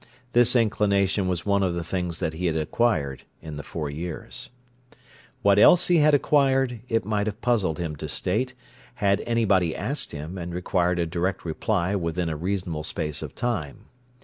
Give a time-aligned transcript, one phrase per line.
[0.31, 4.49] This inclination was one of the things that he had acquired in the four years.
[5.43, 8.55] What else he had acquired, it might have puzzled him to state,
[8.95, 13.89] had anybody asked him and required a direct reply within a reasonable space of time.